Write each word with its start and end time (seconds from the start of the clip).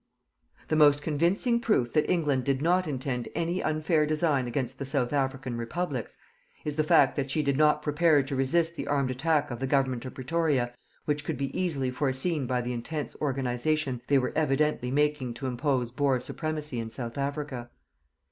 The 0.69 0.75
most 0.75 1.03
convincing 1.03 1.59
proof 1.59 1.93
that 1.93 2.09
England 2.09 2.43
did 2.43 2.59
not 2.59 2.87
intend 2.87 3.29
any 3.35 3.61
unfair 3.61 4.07
design 4.07 4.47
against 4.47 4.79
the 4.79 4.85
South 4.85 5.13
African 5.13 5.55
Republics, 5.59 6.17
is 6.65 6.75
the 6.75 6.83
fact 6.83 7.15
that 7.15 7.29
she 7.29 7.43
did 7.43 7.55
not 7.55 7.83
prepare 7.83 8.23
to 8.23 8.35
resist 8.35 8.75
the 8.75 8.87
armed 8.87 9.11
attack 9.11 9.51
of 9.51 9.59
the 9.59 9.67
Government 9.67 10.03
of 10.05 10.15
Pretoria 10.15 10.73
which 11.05 11.23
could 11.23 11.37
be 11.37 11.55
easily 11.55 11.91
foreseen 11.91 12.47
by 12.47 12.61
the 12.61 12.73
intense 12.73 13.15
organization 13.21 14.01
they 14.07 14.17
were 14.17 14.33
evidently 14.35 14.89
making 14.89 15.35
to 15.35 15.45
impose 15.45 15.91
Boer 15.91 16.19
supremacy 16.19 16.79
in 16.79 16.89
South 16.89 17.15
Africa. 17.19 17.69